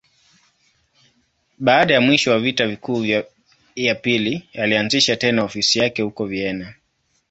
Baada 1.59 1.93
ya 1.93 2.01
mwisho 2.01 2.31
wa 2.31 2.39
Vita 2.39 2.75
Kuu 2.75 3.05
ya 3.75 3.95
Pili, 4.01 4.47
alianzisha 4.53 5.15
tena 5.15 5.43
ofisi 5.43 5.79
yake 5.79 6.01
huko 6.01 6.25
Vienna. 6.25 6.73